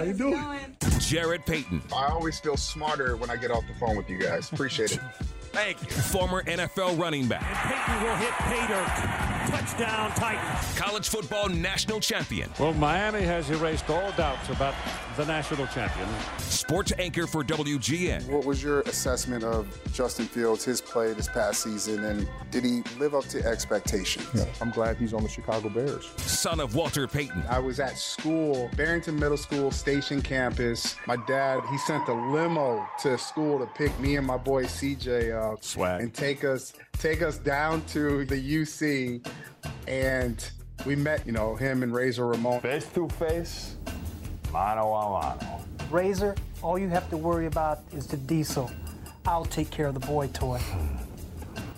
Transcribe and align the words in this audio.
How 0.00 0.06
you 0.06 0.14
doing? 0.14 0.32
Hey, 0.32 0.38
How 0.38 0.52
you 0.52 0.60
doing? 0.80 0.98
Jarrett 1.00 1.44
Payton. 1.44 1.82
I 1.94 2.06
always 2.06 2.40
feel 2.40 2.56
smarter 2.56 3.16
when 3.16 3.28
I 3.28 3.36
get 3.36 3.50
off 3.50 3.64
the 3.68 3.74
phone 3.74 3.96
with 3.96 4.08
you 4.08 4.16
guys. 4.16 4.50
Appreciate 4.50 4.92
it. 4.92 5.00
Thank 5.52 5.82
you. 5.82 5.88
Former 5.90 6.42
NFL 6.44 6.98
running 6.98 7.28
back. 7.28 7.42
And 7.42 7.74
Payton 7.74 8.02
will 8.02 8.16
hit 8.16 8.32
Pater. 8.32 9.29
Touchdown, 9.48 10.10
Titans. 10.12 10.78
College 10.78 11.08
football 11.08 11.48
national 11.48 12.00
champion. 12.00 12.50
Well, 12.58 12.74
Miami 12.74 13.22
has 13.22 13.48
erased 13.50 13.88
all 13.88 14.12
doubts 14.12 14.48
about 14.50 14.74
the 15.16 15.24
national 15.24 15.66
champion. 15.68 16.08
Sports 16.38 16.92
anchor 16.98 17.26
for 17.26 17.42
WGN. 17.42 18.26
What 18.28 18.44
was 18.44 18.62
your 18.62 18.80
assessment 18.82 19.44
of 19.44 19.66
Justin 19.92 20.26
Fields, 20.26 20.64
his 20.64 20.80
play 20.80 21.12
this 21.14 21.28
past 21.28 21.62
season, 21.62 22.04
and 22.04 22.28
did 22.50 22.64
he 22.64 22.82
live 22.98 23.14
up 23.14 23.24
to 23.24 23.44
expectations? 23.44 24.28
Yeah, 24.34 24.44
I'm 24.60 24.70
glad 24.70 24.96
he's 24.96 25.14
on 25.14 25.22
the 25.22 25.28
Chicago 25.28 25.68
Bears. 25.68 26.10
Son 26.18 26.60
of 26.60 26.74
Walter 26.74 27.06
Payton. 27.06 27.42
I 27.48 27.58
was 27.58 27.80
at 27.80 27.98
school, 27.98 28.70
Barrington 28.76 29.18
Middle 29.18 29.36
School, 29.36 29.70
Station 29.70 30.20
Campus. 30.22 30.96
My 31.06 31.16
dad, 31.16 31.60
he 31.70 31.78
sent 31.78 32.06
a 32.08 32.14
limo 32.14 32.86
to 33.02 33.16
school 33.18 33.58
to 33.58 33.66
pick 33.66 33.98
me 34.00 34.16
and 34.16 34.26
my 34.26 34.36
boy 34.36 34.64
CJ 34.64 35.34
up. 35.34 35.64
Swag. 35.64 36.02
And 36.02 36.14
take 36.14 36.44
us 36.44 36.72
take 37.00 37.22
us 37.22 37.38
down 37.38 37.82
to 37.86 38.26
the 38.26 38.36
UC 38.36 39.26
and 39.88 40.50
we 40.84 40.94
met, 40.94 41.26
you 41.26 41.32
know, 41.32 41.56
him 41.56 41.82
and 41.82 41.94
Razor 41.94 42.26
Ramon. 42.26 42.60
Face 42.60 42.86
to 42.94 43.08
face, 43.08 43.76
mano 44.52 44.92
a 44.92 45.08
mano. 45.08 45.64
Razor, 45.90 46.36
all 46.62 46.78
you 46.78 46.88
have 46.88 47.08
to 47.08 47.16
worry 47.16 47.46
about 47.46 47.80
is 47.92 48.06
the 48.06 48.18
diesel. 48.18 48.70
I'll 49.26 49.46
take 49.46 49.70
care 49.70 49.86
of 49.86 49.94
the 49.94 50.06
boy 50.06 50.28
toy. 50.28 50.60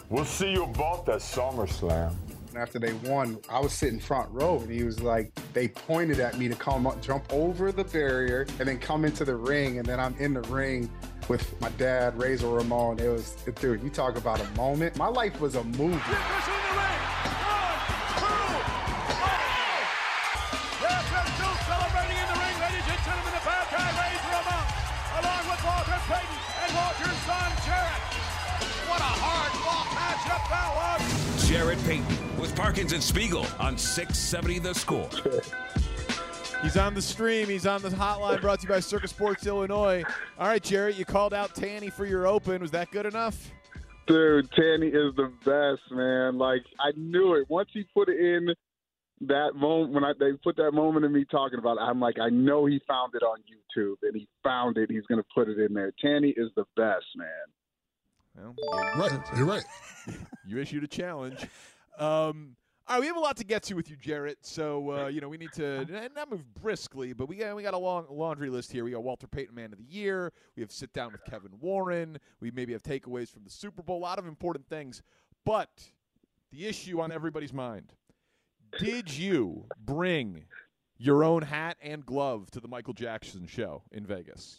We'll 0.09 0.25
see 0.25 0.53
you 0.53 0.67
both 0.67 1.09
at 1.09 1.21
SummerSlam. 1.21 2.15
After 2.57 2.79
they 2.79 2.93
won, 2.93 3.39
I 3.49 3.61
was 3.61 3.73
sitting 3.73 3.99
front 3.99 4.29
row, 4.31 4.59
and 4.59 4.71
he 4.71 4.85
was 4.85 5.01
like, 5.01 5.33
they 5.55 5.69
pointed 5.69 6.21
at 6.21 6.37
me 6.37 6.49
to 6.49 6.55
come 6.55 6.87
up, 6.87 7.01
jump 7.01 7.25
over 7.33 7.73
the 7.73 7.85
barrier, 7.85 8.47
and 8.59 8.69
then 8.69 8.79
come 8.79 9.07
into 9.07 9.25
the 9.25 9.35
ring, 9.35 9.79
and 9.79 9.87
then 9.87 9.99
I'm 9.99 10.15
in 10.19 10.35
the 10.35 10.43
ring 10.43 10.91
with 11.29 11.61
my 11.61 11.71
dad, 11.71 12.19
Razor 12.19 12.49
Ramon. 12.49 12.99
It 12.99 13.09
was, 13.09 13.37
dude, 13.61 13.83
you 13.83 13.91
talk 13.91 14.17
about 14.17 14.41
a 14.41 14.51
moment. 14.57 14.97
My 14.97 15.09
life 15.09 15.41
was 15.41 15.55
a 15.55 15.65
movie. 15.65 15.99
Celebrating 21.63 22.17
in 22.17 22.27
the 22.29 22.39
ring, 22.39 22.57
ladies 22.61 22.87
and 22.89 23.01
gentlemen, 23.07 23.33
the 23.33 23.45
bad 23.47 23.67
guy 23.71 23.89
Razor 23.97 24.31
Ramon, 24.35 24.67
along 25.23 25.45
with 25.49 25.63
Walter 25.65 26.01
Payton 26.11 26.41
and 26.63 26.71
Walter's 26.75 27.21
son 27.25 27.51
Jarrett. 27.65 28.03
What 28.89 29.01
a 29.01 29.13
hard 29.23 29.53
fought 29.63 29.91
matchup 29.97 30.43
that 30.51 30.71
was. 30.77 31.49
Jarrett 31.49 31.83
Payton 31.87 32.39
with 32.39 32.55
Parkins 32.57 32.93
and 32.93 33.03
Spiegel 33.03 33.47
on 33.59 33.79
670 33.79 34.59
The 34.59 34.75
Score. 34.75 35.09
He's 36.63 36.77
on 36.77 36.95
the 36.95 37.03
stream. 37.03 37.49
He's 37.49 37.67
on 37.67 37.83
the 37.83 37.89
hotline 37.89 38.41
brought 38.41 38.61
to 38.61 38.65
you 38.65 38.69
by 38.69 38.79
Circa 38.79 39.09
Sports 39.09 39.47
Illinois. 39.47 40.05
All 40.39 40.47
right, 40.47 40.63
Jarrett, 40.63 40.97
you 40.97 41.05
called 41.05 41.35
out 41.35 41.55
Tanny 41.57 41.91
for 41.91 42.07
your 42.07 42.27
open. 42.27 42.63
Was 42.63 42.71
that 42.71 42.91
good 42.93 43.05
enough? 43.05 43.51
Dude, 44.07 44.51
Tanny 44.53 44.87
is 44.87 45.15
the 45.17 45.33
best, 45.45 45.83
man. 45.91 46.39
Like 46.39 46.63
I 46.81 46.93
knew 46.97 47.35
it. 47.35 47.51
Once 47.51 47.69
he 47.73 47.85
put 47.93 48.09
it 48.09 48.19
in 48.19 48.55
that 49.27 49.55
moment 49.55 49.93
when 49.93 50.05
I 50.05 50.13
they 50.19 50.33
put 50.43 50.57
that 50.57 50.73
moment 50.73 51.05
of 51.05 51.11
me 51.11 51.25
talking 51.25 51.59
about 51.59 51.79
it, 51.79 51.81
I'm 51.81 52.01
like, 52.01 52.19
I 52.21 52.29
know 52.29 52.67
he 52.67 52.81
found 52.87 53.15
it 53.15 53.23
on 53.25 53.39
YouTube 53.41 53.97
and 54.03 54.15
he 54.15 54.29
found 54.45 54.79
it. 54.79 54.89
He's 54.91 55.07
gonna 55.09 55.25
put 55.35 55.49
it 55.49 55.59
in 55.59 55.75
there. 55.75 55.93
Tanny 56.01 56.31
is 56.37 56.51
the 56.55 56.65
best, 56.77 57.07
man. 57.17 57.29
Well, 58.37 58.55
you, 58.57 59.01
Right, 59.01 59.21
you're 59.37 59.47
right. 59.47 59.65
you 60.47 60.59
issued 60.59 60.85
a 60.85 60.89
challenge. 60.89 61.45
Um, 61.99 62.57
all 62.89 62.97
right, 62.97 63.01
we 63.01 63.07
have 63.07 63.17
a 63.17 63.21
lot 63.21 63.37
to 63.37 63.45
get 63.45 63.63
to 63.65 63.75
with 63.75 63.89
you, 63.89 63.97
Jarrett. 63.97 64.39
So 64.43 64.93
uh, 64.93 65.07
you 65.07 65.21
know 65.21 65.29
we 65.29 65.39
need 65.39 65.53
to 65.53 65.87
not 66.15 66.31
move 66.31 66.43
briskly, 66.55 67.13
but 67.13 67.29
we 67.29 67.37
got 67.37 67.55
we 67.55 67.63
got 67.63 67.75
a 67.75 67.79
long 67.79 68.07
laundry 68.11 68.51
list 68.51 68.73
here. 68.73 68.85
We 68.85 68.91
got 68.91 69.03
Walter 69.03 69.27
Payton 69.27 69.55
Man 69.55 69.73
of 69.73 69.79
the 69.79 69.85
Year. 69.85 70.33
We 70.57 70.63
have 70.63 70.73
sit 70.73 70.93
down 70.93 71.13
with 71.13 71.25
Kevin 71.25 71.53
Warren. 71.61 72.19
We 72.41 72.51
maybe 72.51 72.73
have 72.73 72.83
takeaways 72.83 73.33
from 73.33 73.45
the 73.45 73.51
Super 73.51 73.83
Bowl. 73.83 73.99
A 73.99 74.01
lot 74.01 74.19
of 74.19 74.27
important 74.27 74.69
things, 74.69 75.03
but 75.45 75.91
the 76.51 76.67
issue 76.67 77.01
on 77.01 77.13
everybody's 77.13 77.53
mind: 77.53 77.93
Did 78.79 79.17
you 79.17 79.67
bring 79.85 80.45
your 80.99 81.25
own 81.25 81.43
hat 81.43 81.77
and 81.83 82.05
glove 82.05 82.51
to 82.51 82.61
the 82.61 82.69
Michael 82.69 82.95
Jackson 82.95 83.47
show 83.47 83.83
in 83.93 84.07
Vegas? 84.07 84.59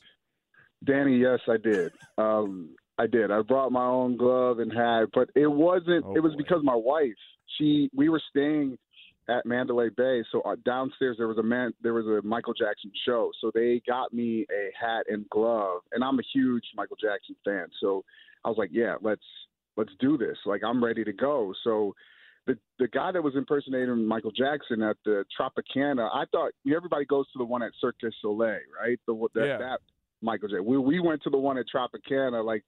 Danny, 0.83 1.17
yes, 1.17 1.39
I 1.47 1.57
did. 1.57 1.91
Um, 2.17 2.75
I 2.97 3.07
did. 3.07 3.31
I 3.31 3.41
brought 3.41 3.72
my 3.72 3.85
own 3.85 4.17
glove 4.17 4.59
and 4.59 4.72
hat, 4.72 5.09
but 5.13 5.29
it 5.35 5.47
wasn't. 5.47 6.06
Oh, 6.06 6.16
it 6.16 6.19
was 6.22 6.33
boy. 6.33 6.38
because 6.38 6.62
my 6.63 6.75
wife. 6.75 7.13
She. 7.58 7.90
We 7.96 8.09
were 8.09 8.22
staying 8.30 8.78
at 9.30 9.46
Mandalay 9.46 9.90
Bay, 9.96 10.24
so 10.31 10.41
uh, 10.41 10.56
downstairs 10.66 11.16
there 11.18 11.28
was 11.28 11.38
a 11.38 11.44
man. 11.44 11.74
There 11.81 11.94
was 11.94 12.06
a 12.06 12.25
Michael 12.25 12.53
Jackson 12.53 12.91
show, 13.06 13.31
so 13.40 13.52
they 13.53 13.81
got 13.88 14.14
me 14.14 14.46
a 14.52 14.72
hat 14.80 15.06
and 15.09 15.30
glove, 15.30 15.81
and 15.92 16.03
I'm 16.03 16.19
a 16.19 16.24
huge 16.34 16.66
Michael 16.75 16.97
Jackson 16.97 17.36
fan. 17.46 17.68
So 17.80 18.03
I 18.44 18.50
was 18.50 18.58
like, 18.58 18.69
yeah, 18.72 18.96
let's 19.02 19.24
let's 19.78 19.92
do 20.00 20.18
this. 20.18 20.38
Like 20.46 20.62
I'm 20.63 20.84
ready 20.84 21.03
to 21.03 21.13
go. 21.13 21.53
So. 21.63 21.94
The, 22.46 22.58
the 22.78 22.90
guy 22.90 23.09
that 23.13 23.24
was 23.24 23.38
impersonating 23.38 24.06
Michael 24.06 24.31
Jackson 24.31 24.81
at 24.81 24.97
the 25.06 25.24
Tropicana, 25.40 26.09
I 26.13 26.25
thought 26.30 26.52
everybody 26.68 27.06
goes 27.06 27.25
to 27.31 27.38
the 27.38 27.46
one 27.46 27.63
at 27.63 27.72
Cirque 27.80 27.96
du 28.02 28.12
Soleil, 28.22 28.60
right? 28.77 29.00
The 29.07 29.27
that, 29.33 29.45
Yeah. 29.48 29.57
that 29.60 29.80
Michael 30.22 30.50
Jackson. 30.50 30.66
We 30.66 30.77
we 30.77 31.00
went 31.00 31.24
to 31.24 31.30
the 31.30 31.38
one 31.38 31.57
at 31.57 31.68
Tropicana, 31.74 32.44
like 32.44 32.66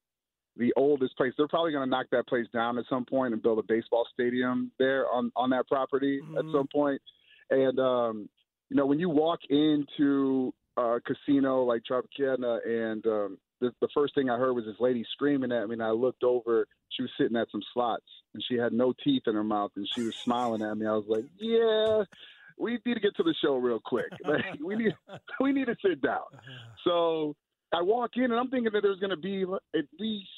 the 0.58 0.74
oldest 0.76 1.18
place. 1.18 1.34
They're 1.38 1.48
probably 1.48 1.72
going 1.72 1.86
to 1.86 1.90
knock 1.90 2.08
that 2.12 2.28
place 2.28 2.48
down 2.54 2.78
at 2.78 2.86
some 2.90 3.06
point 3.06 3.34
and 3.34 3.42
build 3.42 3.60
a 3.60 3.64
baseball 3.64 4.08
stadium 4.14 4.72
there 4.80 5.10
on 5.12 5.32
on 5.36 5.50
that 5.52 5.68
property 5.68 6.22
at 6.38 6.46
some 6.52 6.68
point. 6.68 7.02
And 7.50 7.80
um, 7.80 8.30
you 8.70 8.76
know, 8.76 8.86
when 8.86 9.00
you 9.00 9.10
walk 9.10 9.40
into 9.50 10.54
a 10.78 11.00
casino 11.06 11.64
like 11.64 11.84
Tropicana, 11.90 12.60
and 12.66 13.06
um, 13.06 13.38
the, 13.62 13.72
the 13.82 13.88
first 13.94 14.16
thing 14.16 14.30
I 14.30 14.38
heard 14.38 14.54
was 14.54 14.66
this 14.66 14.80
lady 14.80 15.06
screaming 15.14 15.52
at 15.52 15.68
me, 15.68 15.74
and 15.74 15.84
I 15.84 15.92
looked 15.92 16.24
over. 16.24 16.68
She 16.90 17.02
was 17.02 17.12
sitting 17.18 17.38
at 17.38 17.48
some 17.52 17.62
slots, 17.74 18.06
and 18.34 18.44
she 18.48 18.56
had 18.56 18.74
no 18.74 18.94
teeth 19.04 19.24
in 19.28 19.36
her 19.36 19.44
mouth, 19.44 19.72
and 19.76 19.88
she 19.96 20.04
was 20.04 20.16
smiling 20.16 20.62
at 20.62 20.78
me. 20.78 20.86
I 20.86 20.92
was 20.92 21.06
like, 21.08 21.26
"Yeah, 21.40 22.04
we 22.58 22.80
need 22.86 22.94
to 22.96 23.00
get 23.00 23.16
to 23.18 23.24
the 23.24 23.36
show 23.42 23.56
real 23.56 23.82
quick. 23.84 24.12
Like, 24.26 24.46
we 24.64 24.76
need 24.76 24.94
we 25.40 25.52
need 25.52 25.68
to 25.68 25.76
sit 25.84 26.02
down." 26.02 26.24
So 26.84 27.36
I 27.74 27.82
walk 27.82 28.12
in, 28.16 28.26
and 28.26 28.36
I'm 28.36 28.50
thinking 28.50 28.72
that 28.74 28.82
there's 28.84 29.00
going 29.00 29.10
to 29.10 29.18
be 29.18 29.44
at 29.76 29.86
least 30.00 30.30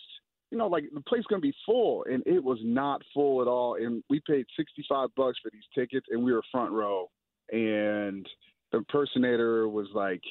you 0.51 0.57
know, 0.57 0.67
like 0.67 0.85
the 0.93 1.01
place 1.01 1.23
to 1.29 1.39
be 1.39 1.53
full, 1.65 2.05
and 2.09 2.23
it 2.25 2.43
was 2.43 2.59
not 2.63 3.01
full 3.13 3.41
at 3.41 3.47
all. 3.47 3.75
And 3.75 4.03
we 4.09 4.21
paid 4.25 4.45
65 4.55 5.09
bucks 5.15 5.37
for 5.43 5.51
these 5.51 5.63
tickets, 5.75 6.07
and 6.09 6.23
we 6.23 6.31
were 6.31 6.41
front 6.51 6.71
row. 6.71 7.09
And 7.51 8.27
the 8.71 8.79
impersonator 8.79 9.67
was 9.67 9.87
like, 9.93 10.21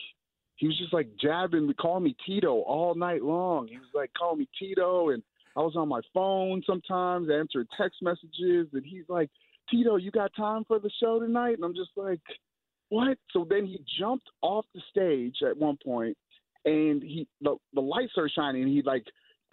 he 0.56 0.66
was 0.66 0.78
just 0.78 0.92
like 0.92 1.08
jabbing, 1.20 1.72
calling 1.78 2.04
me 2.04 2.16
Tito 2.24 2.60
all 2.60 2.94
night 2.94 3.22
long. 3.22 3.68
He 3.68 3.76
was 3.76 3.88
like 3.94 4.10
call 4.18 4.36
me 4.36 4.48
Tito, 4.58 5.10
and 5.10 5.22
I 5.54 5.60
was 5.60 5.76
on 5.76 5.88
my 5.88 6.00
phone 6.14 6.62
sometimes, 6.66 7.28
answering 7.30 7.66
text 7.76 8.02
messages, 8.02 8.68
and 8.72 8.84
he's 8.84 9.04
like, 9.08 9.30
Tito, 9.70 9.96
you 9.96 10.10
got 10.10 10.30
time 10.36 10.64
for 10.66 10.78
the 10.78 10.90
show 11.00 11.18
tonight? 11.18 11.54
And 11.54 11.64
I'm 11.64 11.74
just 11.74 11.90
like, 11.96 12.20
what? 12.88 13.18
So 13.32 13.46
then 13.48 13.66
he 13.66 13.82
jumped 13.98 14.28
off 14.42 14.64
the 14.74 14.80
stage 14.90 15.36
at 15.46 15.56
one 15.56 15.76
point, 15.84 16.16
and 16.64 17.02
he 17.02 17.26
the, 17.42 17.56
the 17.74 17.80
lights 17.82 18.12
are 18.16 18.28
shining, 18.28 18.62
and 18.62 18.70
he 18.70 18.80
like 18.80 19.04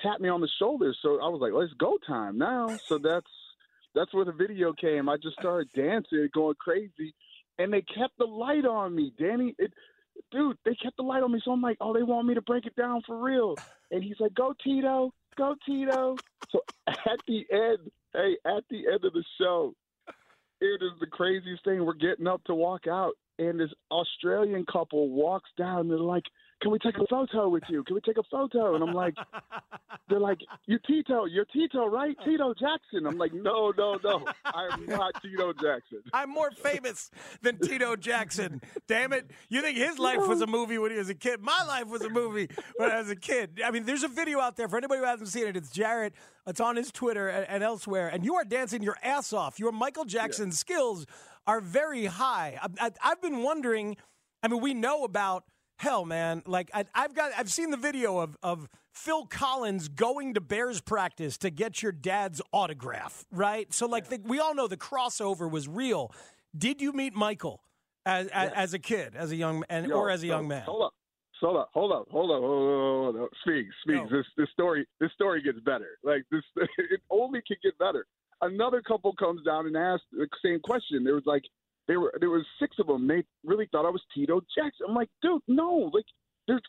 tapped 0.04 0.22
me 0.22 0.30
on 0.30 0.42
the 0.42 0.50
shoulder. 0.60 0.94
So 1.02 1.22
I 1.22 1.28
was 1.30 1.40
like, 1.42 1.54
let's 1.54 1.74
go 1.74 1.98
time 2.06 2.38
now. 2.38 2.68
So 2.88 2.98
that's 2.98 3.28
that's 3.96 4.14
where 4.14 4.26
the 4.26 4.32
video 4.32 4.74
came. 4.74 5.08
I 5.08 5.18
just 5.18 5.40
started 5.40 5.70
dancing, 5.74 6.30
going 6.34 6.56
crazy, 6.60 7.14
and 7.58 7.72
they 7.72 7.82
kept 7.82 8.18
the 8.18 8.26
light 8.26 8.66
on 8.66 8.96
me, 8.96 9.14
Danny. 9.18 9.56
It, 9.58 9.74
dude, 10.32 10.58
they 10.66 10.76
kept 10.76 10.98
the 10.98 11.04
light 11.04 11.24
on 11.24 11.32
me. 11.32 11.42
So 11.44 11.52
I'm 11.52 11.62
like, 11.62 11.78
oh, 11.80 11.94
they 11.94 12.04
want 12.04 12.28
me 12.28 12.34
to 12.34 12.42
break 12.42 12.66
it 12.66 12.76
down 12.76 13.02
for 13.06 13.22
real. 13.22 13.56
And 13.92 14.04
he's 14.04 14.20
like, 14.20 14.34
go 14.34 14.54
Tito, 14.64 15.14
go 15.38 15.56
Tito. 15.66 16.18
So 16.52 16.62
at 16.88 17.20
the 17.28 17.46
end, 17.52 17.92
hey, 18.14 18.38
at 18.46 18.64
the 18.70 18.88
end 18.88 19.04
of 19.04 19.14
the 19.14 19.24
show, 19.40 19.74
it 20.60 20.82
is 20.82 21.00
the 21.00 21.08
craziest 21.08 21.64
thing. 21.64 21.86
We're 21.86 21.94
getting 21.94 22.28
up 22.28 22.44
to 22.46 22.56
walk 22.56 22.88
out, 22.88 23.14
and 23.38 23.60
this 23.60 23.72
Australian 23.92 24.66
couple 24.66 25.10
walks 25.10 25.50
down. 25.58 25.82
And 25.82 25.92
They're 25.92 25.98
like, 26.00 26.26
"Can 26.64 26.72
we 26.72 26.80
take 26.80 26.98
a 26.98 27.06
photo 27.08 27.50
with 27.50 27.64
you? 27.68 27.84
Can 27.84 27.96
we 27.96 28.02
take 28.02 28.18
a 28.18 28.24
photo?" 28.32 28.74
And 28.74 28.84
I'm 28.84 28.94
like, 28.94 29.16
"They're 30.10 30.20
like, 30.20 30.40
you're 30.66 30.80
Tito, 30.80 31.26
you're 31.26 31.46
Tito, 31.46 31.86
right? 31.86 32.16
Tito 32.24 32.54
Jackson." 32.54 33.06
I'm 33.06 33.18
like, 33.18 33.34
"No, 33.34 33.74
no, 33.78 34.00
no, 34.02 34.26
I 34.46 34.70
am 34.72 34.86
not 34.86 35.22
Tito 35.22 35.52
Jackson." 35.54 36.02
I'm 36.14 36.30
more 36.30 36.52
famous 36.52 37.12
than 37.42 37.60
Tito 37.60 37.98
Jackson. 37.98 38.62
Damn 38.88 39.12
it! 39.12 39.30
You 39.50 39.62
think 39.62 39.78
his 39.78 40.00
life 40.00 40.26
was 40.26 40.42
a 40.42 40.48
movie 40.48 40.78
when 40.78 40.92
he 40.92 40.98
was 40.98 41.10
a 41.10 41.16
kid? 41.16 41.42
My 41.42 41.64
life 41.68 41.88
was 41.88 42.02
a 42.02 42.10
movie 42.10 42.50
when 42.78 42.90
I 42.90 42.98
was 42.98 43.12
a 43.12 43.16
kid. 43.16 43.62
I 43.64 43.70
mean, 43.72 43.86
there's 43.86 44.04
a 44.04 44.08
video 44.08 44.40
out 44.40 44.56
there 44.56 44.70
for 44.70 44.78
anybody 44.78 45.00
who 45.00 45.06
hasn't 45.06 45.30
seen 45.30 45.48
it. 45.48 45.58
It's 45.58 45.70
Jarrett. 45.70 46.14
It's 46.48 46.62
on 46.62 46.78
his 46.78 46.92
Twitter 46.92 47.28
and, 47.28 47.46
and 47.50 47.62
elsewhere, 47.62 48.08
and 48.08 48.24
you 48.24 48.36
are 48.36 48.46
dancing 48.46 48.82
your 48.82 48.98
ass 49.04 49.34
off. 49.34 49.60
Your 49.60 49.74
Michael 49.74 50.06
Jackson 50.06 50.52
skills 50.54 51.06
are 51.46 51.60
very 51.60 52.06
high. 52.06 52.58
I, 52.62 52.88
I, 52.88 52.92
I've 53.04 53.22
been 53.22 53.44
wondering. 53.44 53.98
I 54.42 54.48
mean, 54.50 54.62
we 54.62 54.74
know 54.74 55.04
about 55.04 55.46
hell, 55.78 56.06
man. 56.06 56.44
Like 56.46 56.70
I, 56.74 56.86
I've 56.94 57.14
got, 57.14 57.32
I've 57.38 57.52
seen 57.52 57.72
the 57.72 57.78
video 57.78 58.20
of 58.20 58.38
of 58.44 58.68
Phil 58.94 59.26
Collins 59.26 59.90
going 59.90 60.36
to 60.36 60.42
Bears 60.42 60.82
practice 60.82 61.38
to 61.40 61.50
get 61.50 61.82
your 61.82 61.92
dad's 61.92 62.42
autograph, 62.52 63.26
right? 63.32 63.74
So, 63.74 63.88
like, 63.88 64.10
the, 64.10 64.20
we 64.24 64.40
all 64.40 64.54
know 64.54 64.68
the 64.68 64.78
crossover 64.78 65.50
was 65.50 65.68
real. 65.68 66.14
Did 66.56 66.82
you 66.82 66.94
meet 66.94 67.16
Michael 67.16 67.64
as 68.06 68.28
as, 68.28 68.52
as 68.56 68.74
a 68.74 68.80
kid, 68.80 69.16
as 69.16 69.32
a 69.32 69.36
young 69.36 69.64
and 69.70 69.88
Yo, 69.88 69.96
or 69.96 70.10
as 70.10 70.24
a 70.24 70.28
young 70.28 70.48
man? 70.48 70.64
Hold 70.64 70.84
up. 70.84 70.94
Hold 71.42 71.58
up, 71.58 71.70
hold 71.74 71.92
up, 71.92 72.08
hold 72.10 72.32
up, 72.32 72.40
hold 72.40 73.16
up. 73.18 73.30
Speaks, 73.42 73.76
speaks. 73.84 74.10
This 74.10 74.26
this 74.38 74.48
story 74.54 74.88
this 75.02 75.12
story 75.12 75.42
gets 75.42 75.60
better. 75.60 75.98
Like 76.02 76.24
this 76.32 76.42
it 76.78 77.02
only 77.10 77.42
can 77.46 77.58
get 77.62 77.78
better. 77.78 78.06
Another 78.42 78.82
couple 78.82 79.14
comes 79.16 79.44
down 79.44 79.68
and 79.68 79.76
asks 79.76 80.06
the 80.14 80.26
same 80.44 80.62
question. 80.62 81.04
There 81.04 81.16
was 81.16 81.26
like 81.26 81.44
there 81.88 82.00
were 82.00 82.14
there 82.20 82.30
was 82.30 82.46
six 82.60 82.78
of 82.80 82.88
them. 82.88 83.08
They 83.08 83.24
really 83.44 83.68
thought 83.72 83.86
I 83.86 83.90
was 83.90 84.02
Tito 84.14 84.42
Jackson. 84.56 84.88
I'm 84.90 84.96
like, 84.96 85.10
dude, 85.22 85.42
no, 85.48 85.92
like 85.94 86.06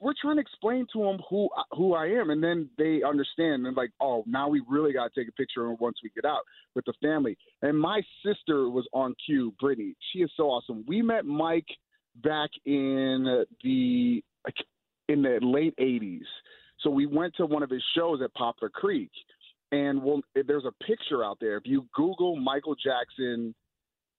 we're 0.01 0.15
trying 0.21 0.37
to 0.37 0.41
explain 0.41 0.87
to 0.93 1.03
them 1.03 1.19
who 1.29 1.49
uh, 1.57 1.63
who 1.73 1.95
I 1.95 2.07
am, 2.07 2.31
and 2.31 2.43
then 2.43 2.69
they 2.79 3.03
understand 3.03 3.67
and 3.67 3.77
like, 3.77 3.91
oh, 4.01 4.25
now 4.27 4.49
we 4.49 4.63
really 4.69 4.93
got 4.93 5.13
to 5.13 5.21
take 5.21 5.29
a 5.29 5.33
picture 5.33 5.73
once 5.75 5.99
we 6.03 6.11
get 6.15 6.25
out 6.25 6.43
with 6.75 6.85
the 6.85 6.93
family. 7.03 7.37
And 7.63 7.79
my 7.79 8.01
sister 8.25 8.69
was 8.71 8.87
on 8.93 9.15
cue, 9.27 9.53
Brittany. 9.61 9.95
She 10.13 10.21
is 10.21 10.31
so 10.37 10.45
awesome. 10.45 10.85
We 10.87 11.03
met 11.03 11.25
Mike 11.25 11.67
back 12.23 12.51
in 12.65 13.45
the 13.63 14.23
in 15.09 15.23
the 15.23 15.39
late 15.43 15.75
'80s. 15.81 16.27
So 16.81 16.91
we 16.91 17.07
went 17.07 17.35
to 17.37 17.47
one 17.47 17.63
of 17.63 17.71
his 17.71 17.83
shows 17.97 18.21
at 18.23 18.33
Poplar 18.35 18.69
Creek, 18.69 19.11
and 19.73 20.03
well, 20.03 20.21
there's 20.35 20.67
a 20.67 20.85
picture 20.85 21.25
out 21.25 21.39
there. 21.41 21.57
If 21.57 21.65
you 21.67 21.87
Google 21.95 22.37
Michael 22.37 22.77
Jackson, 22.77 23.55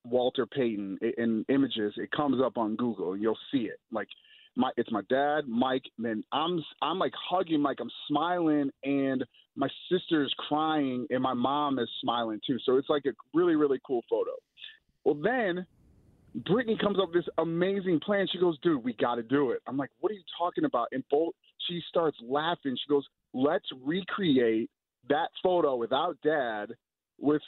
Walter 0.08 0.46
Payton 0.46 0.98
in 1.18 1.44
images, 1.48 1.94
it 1.96 2.10
comes 2.12 2.40
up 2.42 2.56
on 2.56 2.76
Google. 2.76 3.16
You'll 3.16 3.38
see 3.52 3.62
it. 3.62 3.80
Like 3.90 4.08
my, 4.56 4.70
it's 4.76 4.90
my 4.90 5.02
dad, 5.08 5.42
Mike. 5.46 5.84
Then 5.98 6.22
I'm 6.32 6.62
I'm 6.82 6.98
like 6.98 7.12
hugging 7.28 7.60
Mike. 7.60 7.78
I'm 7.80 7.90
smiling, 8.08 8.70
and 8.84 9.24
my 9.54 9.68
sister's 9.90 10.32
crying, 10.48 11.06
and 11.10 11.22
my 11.22 11.34
mom 11.34 11.78
is 11.78 11.88
smiling 12.00 12.40
too. 12.46 12.58
So 12.64 12.76
it's 12.76 12.88
like 12.88 13.04
a 13.06 13.12
really 13.34 13.56
really 13.56 13.80
cool 13.86 14.02
photo. 14.08 14.32
Well, 15.04 15.14
then 15.22 15.66
Brittany 16.46 16.76
comes 16.80 16.98
up 16.98 17.10
with 17.12 17.24
this 17.24 17.34
amazing 17.38 18.00
plan. 18.00 18.26
She 18.30 18.38
goes, 18.38 18.58
"Dude, 18.62 18.82
we 18.82 18.94
got 18.94 19.16
to 19.16 19.22
do 19.22 19.50
it." 19.50 19.60
I'm 19.66 19.76
like, 19.76 19.90
"What 20.00 20.10
are 20.10 20.14
you 20.14 20.24
talking 20.38 20.64
about?" 20.64 20.88
And 20.92 21.04
both 21.10 21.34
she 21.68 21.82
starts 21.88 22.16
laughing. 22.22 22.76
She 22.76 22.88
goes, 22.88 23.06
"Let's 23.34 23.66
recreate 23.84 24.70
that 25.08 25.28
photo 25.42 25.76
without 25.76 26.16
Dad 26.22 26.74
with 27.18 27.42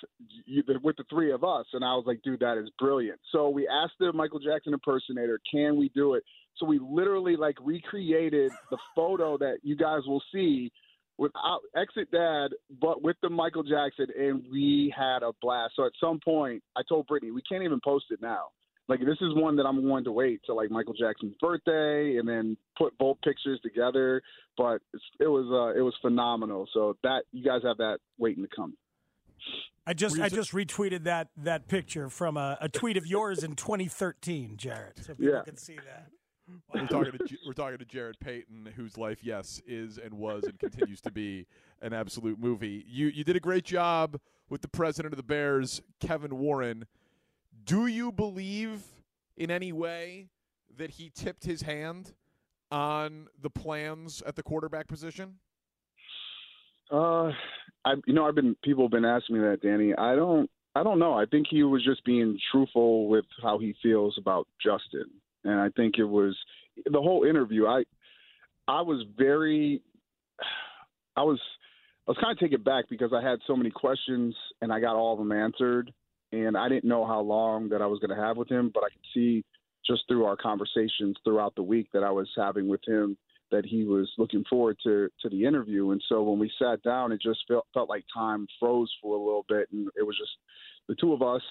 with 0.83 0.97
the 0.97 1.05
three 1.11 1.33
of 1.33 1.45
us." 1.45 1.67
And 1.73 1.85
I 1.85 1.95
was 1.95 2.05
like, 2.07 2.23
"Dude, 2.23 2.41
that 2.41 2.59
is 2.59 2.71
brilliant." 2.79 3.21
So 3.33 3.49
we 3.49 3.69
asked 3.69 3.95
the 3.99 4.13
Michael 4.13 4.41
Jackson 4.41 4.73
impersonator, 4.73 5.41
"Can 5.51 5.77
we 5.77 5.91
do 5.91 6.15
it?" 6.15 6.25
So 6.57 6.67
we 6.67 6.79
literally 6.79 7.37
like 7.37 7.57
recreated 7.63 8.53
the 8.71 8.79
photo 8.95 9.39
that 9.39 9.59
you 9.63 9.77
guys 9.77 10.03
will 10.07 10.23
see 10.33 10.73
without 11.19 11.61
exit 11.77 12.11
dad, 12.11 12.49
but 12.81 13.03
with 13.03 13.17
the 13.23 13.29
Michael 13.29 13.65
Jackson, 13.65 14.07
and 14.17 14.45
we 14.51 14.93
had 14.97 15.23
a 15.23 15.33
blast. 15.43 15.75
So 15.77 15.85
at 15.85 15.93
some 16.01 16.21
point, 16.25 16.63
I 16.77 16.83
told 16.89 17.07
Brittany, 17.07 17.33
we 17.33 17.43
can't 17.43 17.65
even 17.65 17.81
post 17.85 18.07
it 18.11 18.23
now. 18.23 18.47
Like 18.89 19.01
this 19.01 19.19
is 19.21 19.35
one 19.35 19.57
that 19.57 19.67
I'm 19.67 19.83
going 19.83 20.05
to 20.05 20.13
wait 20.13 20.41
till 20.47 20.57
like 20.57 20.71
Michael 20.71 20.95
Jackson's 20.95 21.35
birthday, 21.41 22.17
and 22.17 22.27
then 22.27 22.57
put 22.77 22.97
both 22.97 23.19
pictures 23.23 23.61
together. 23.63 24.23
But 24.57 24.81
it 25.21 25.27
was 25.27 25.47
uh, 25.53 25.79
it 25.79 25.83
was 25.83 25.95
phenomenal. 26.01 26.67
So 26.73 26.97
that 27.03 27.25
you 27.33 27.45
guys 27.45 27.61
have 27.65 27.77
that 27.79 27.99
waiting 28.19 28.45
to 28.45 28.49
come. 28.55 28.75
I 29.87 29.95
just 29.95 30.19
I 30.19 30.29
just 30.29 30.53
retweeted 30.53 31.05
that 31.05 31.29
that 31.39 31.69
picture 31.69 32.11
from 32.11 32.37
a, 32.37 32.59
a 32.61 32.69
tweet 32.69 32.97
of 32.97 33.07
yours 33.07 33.43
in 33.43 33.55
2013, 33.57 34.57
Jarrett. 34.57 34.99
So 34.99 35.15
people 35.15 35.35
Yeah. 35.35 35.43
can 35.43 35.57
see 35.57 35.77
that. 35.77 36.09
We're 36.75 36.87
talking 36.87 37.13
to 37.13 37.37
we're 37.47 37.53
talking 37.53 37.79
to 37.79 37.85
Jarrett 37.85 38.21
Payton, 38.21 38.71
whose 38.77 38.97
life, 38.97 39.19
yes, 39.23 39.61
is 39.67 39.99
and 39.99 40.15
was 40.15 40.45
and 40.45 40.59
continues 40.59 41.01
to 41.03 41.11
be 41.11 41.47
an 41.83 41.93
absolute 41.93 42.39
movie. 42.39 42.85
You 42.89 43.09
you 43.09 43.25
did 43.25 43.37
a 43.37 43.41
great 43.41 43.65
job 43.65 44.19
with 44.49 44.63
the 44.63 44.69
president 44.69 45.13
of 45.13 45.17
the 45.19 45.23
Bears, 45.23 45.83
Kevin 46.01 46.39
Warren. 46.39 46.87
Do 47.65 47.87
you 47.87 48.11
believe 48.13 48.83
in 49.37 49.51
any 49.51 49.73
way 49.73 50.29
that 50.77 50.91
he 50.93 51.11
tipped 51.15 51.45
his 51.45 51.63
hand 51.63 52.15
on 52.71 53.29
the 53.41 53.51
plans 53.51 54.23
at 54.27 54.37
the 54.37 54.43
quarterback 54.43 54.87
position? 54.89 55.35
Uh, 56.91 57.33
I 57.89 57.95
you 58.07 58.13
know 58.13 58.27
I've 58.27 58.35
been 58.35 58.55
people 58.63 58.85
have 58.85 58.91
been 58.91 59.05
asking 59.05 59.37
me 59.37 59.43
that, 59.43 59.63
Danny. 59.63 59.95
I 59.95 60.15
don't 60.15 60.51
I 60.75 60.83
don't 60.83 60.99
know. 60.99 61.15
I 61.15 61.25
think 61.25 61.47
he 61.49 61.63
was 61.63 61.83
just 61.85 62.05
being 62.05 62.39
truthful 62.53 63.09
with 63.09 63.25
how 63.43 63.59
he 63.59 63.75
feels 63.83 64.17
about 64.19 64.47
Justin, 64.63 65.07
and 65.45 65.59
I 65.59 65.71
think 65.71 65.95
it 65.99 66.05
was 66.05 66.37
the 66.85 67.01
whole 67.01 67.25
interview. 67.25 67.67
I 67.67 67.85
I 68.67 68.83
was 68.83 69.05
very 69.17 69.81
I 71.17 71.23
was 71.23 71.41
I 72.07 72.11
was 72.11 72.19
kind 72.21 72.33
of 72.33 72.39
taken 72.39 72.63
back 72.63 72.85
because 72.91 73.13
I 73.15 73.23
had 73.23 73.39
so 73.47 73.57
many 73.57 73.71
questions 73.71 74.35
and 74.61 74.73
I 74.73 74.81
got 74.81 74.97
all 74.97 75.15
of 75.15 75.19
them 75.19 75.33
answered, 75.33 75.93
and 76.33 76.57
I 76.57 76.69
didn't 76.69 76.89
know 76.89 77.07
how 77.07 77.21
long 77.21 77.71
that 77.71 77.81
I 77.81 77.87
was 77.87 78.01
going 78.01 78.17
to 78.17 78.23
have 78.23 78.37
with 78.37 78.51
him, 78.51 78.71
but 78.73 78.83
I 78.85 78.91
could 78.91 79.07
see 79.15 79.45
just 79.87 80.03
through 80.09 80.27
our 80.27 80.37
conversations 80.37 81.17
throughout 81.25 81.55
the 81.55 81.63
week 81.63 81.89
that 81.95 82.05
I 82.05 82.11
was 82.11 82.29
having 82.37 82.69
with 82.69 82.81
him 82.87 83.17
that 83.51 83.65
he 83.67 83.85
was 83.85 84.11
looking 84.19 84.45
forward 84.49 84.77
to 84.85 85.09
to 85.21 85.29
the 85.29 85.45
interview. 85.45 85.91
And 85.91 86.03
so 86.09 86.23
when 86.23 86.39
we 86.39 86.51
sat 86.59 86.83
down, 86.83 87.13
it 87.13 87.21
just 87.23 87.41
felt 87.49 87.67
felt 87.75 87.89
like 87.89 88.05
time 88.15 88.47
froze 88.59 88.93
for 89.03 89.17
a 89.17 89.23
little 89.23 89.45
bit, 89.49 89.69
and 89.73 89.89
it 89.97 90.07
was 90.07 90.17
just 90.17 90.33
the 90.89 90.95
two 90.95 91.13
of 91.13 91.23
us 91.23 91.43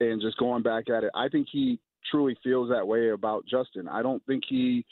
and 0.00 0.20
just 0.20 0.38
going 0.38 0.62
back 0.62 0.88
at 0.88 1.04
it. 1.04 1.10
I 1.14 1.28
think 1.28 1.48
he 1.50 1.80
truly 2.10 2.36
feels 2.42 2.70
that 2.70 2.86
way 2.86 3.10
about 3.10 3.44
Justin. 3.46 3.88
I 3.88 4.02
don't 4.02 4.24
think 4.26 4.44
he 4.48 4.84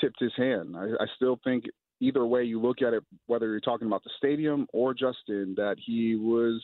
tipped 0.00 0.20
his 0.20 0.32
hand. 0.36 0.76
I, 0.76 1.02
I 1.02 1.06
still 1.16 1.38
think 1.44 1.64
either 2.00 2.24
way 2.24 2.44
you 2.44 2.60
look 2.60 2.82
at 2.82 2.94
it, 2.94 3.02
whether 3.26 3.46
you're 3.50 3.60
talking 3.60 3.86
about 3.86 4.02
the 4.04 4.10
stadium 4.16 4.66
or 4.72 4.94
Justin, 4.94 5.54
that 5.56 5.76
he 5.84 6.16
was 6.16 6.62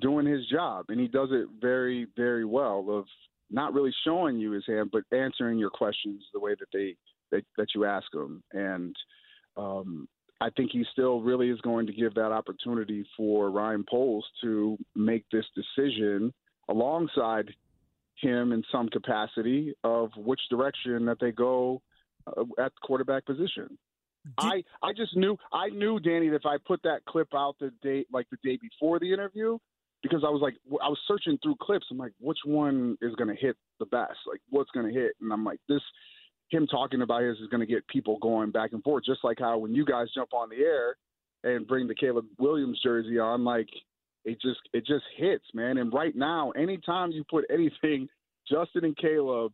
doing 0.00 0.26
his 0.26 0.46
job, 0.46 0.86
and 0.88 0.98
he 0.98 1.08
does 1.08 1.28
it 1.30 1.46
very, 1.60 2.06
very 2.16 2.44
well. 2.44 2.86
Of 2.88 3.04
not 3.50 3.74
really 3.74 3.94
showing 4.04 4.38
you 4.38 4.52
his 4.52 4.64
hand, 4.66 4.90
but 4.90 5.04
answering 5.16 5.58
your 5.58 5.70
questions 5.70 6.22
the 6.32 6.40
way 6.40 6.54
that 6.58 6.68
they 6.72 6.96
that, 7.32 7.44
that 7.58 7.68
you 7.74 7.84
ask 7.84 8.06
him. 8.14 8.42
And 8.52 8.94
um, 9.56 10.08
I 10.40 10.50
think 10.50 10.70
he 10.72 10.84
still 10.92 11.20
really 11.20 11.50
is 11.50 11.60
going 11.62 11.86
to 11.86 11.92
give 11.92 12.14
that 12.14 12.32
opportunity 12.32 13.04
for 13.16 13.50
Ryan 13.50 13.84
Poles 13.88 14.24
to 14.42 14.78
make 14.94 15.24
this 15.32 15.44
decision 15.54 16.32
alongside 16.68 17.50
him 18.20 18.52
in 18.52 18.62
some 18.70 18.88
capacity 18.88 19.74
of 19.82 20.10
which 20.16 20.40
direction 20.50 21.04
that 21.06 21.18
they 21.20 21.32
go 21.32 21.82
uh, 22.26 22.42
at 22.58 22.72
the 22.72 22.80
quarterback 22.86 23.26
position. 23.26 23.76
I 24.38 24.62
I 24.80 24.92
just 24.96 25.16
knew 25.16 25.36
I 25.52 25.70
knew 25.70 25.98
Danny 25.98 26.28
that 26.28 26.36
if 26.36 26.46
I 26.46 26.56
put 26.64 26.80
that 26.84 27.00
clip 27.08 27.26
out 27.34 27.56
the 27.58 27.72
day 27.82 28.06
like 28.12 28.28
the 28.30 28.36
day 28.44 28.56
before 28.62 29.00
the 29.00 29.12
interview 29.12 29.58
because 30.02 30.24
I 30.26 30.30
was 30.30 30.40
like, 30.42 30.54
I 30.82 30.88
was 30.88 30.98
searching 31.06 31.38
through 31.42 31.56
clips. 31.60 31.86
I'm 31.90 31.98
like, 31.98 32.12
which 32.18 32.38
one 32.44 32.98
is 33.00 33.14
going 33.14 33.34
to 33.34 33.40
hit 33.40 33.56
the 33.78 33.86
best? 33.86 34.18
Like, 34.26 34.40
what's 34.50 34.70
going 34.72 34.92
to 34.92 34.92
hit? 34.92 35.12
And 35.20 35.32
I'm 35.32 35.44
like, 35.44 35.60
this, 35.68 35.80
him 36.52 36.66
talking 36.66 37.02
about 37.02 37.22
his 37.22 37.38
is 37.38 37.48
going 37.48 37.60
to 37.60 37.66
get 37.66 37.86
people 37.88 38.18
going 38.20 38.50
back 38.50 38.72
and 38.72 38.82
forth, 38.82 39.04
just 39.04 39.24
like 39.24 39.38
how 39.40 39.58
when 39.58 39.74
you 39.74 39.84
guys 39.84 40.06
jump 40.14 40.32
on 40.32 40.48
the 40.50 40.56
air 40.56 40.96
and 41.42 41.66
bring 41.66 41.88
the 41.88 41.94
Caleb 41.94 42.26
Williams 42.38 42.78
jersey 42.82 43.18
on, 43.18 43.42
like, 43.42 43.68
it 44.24 44.40
just 44.40 44.60
it 44.72 44.86
just 44.86 45.04
hits, 45.16 45.44
man. 45.54 45.78
And 45.78 45.92
right 45.92 46.14
now, 46.14 46.52
anytime 46.52 47.10
you 47.10 47.24
put 47.28 47.44
anything 47.50 48.06
Justin 48.48 48.84
and 48.84 48.96
Caleb 48.96 49.52